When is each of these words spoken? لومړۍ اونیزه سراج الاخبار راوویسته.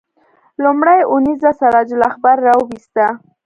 لومړۍ 0.63 0.99
اونیزه 1.11 1.49
سراج 1.59 1.89
الاخبار 1.97 2.37
راوویسته. 2.47 3.05